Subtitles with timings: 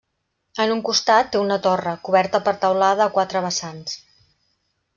[0.63, 3.95] En un costat té una torre, coberta per teulada a quatre vessants.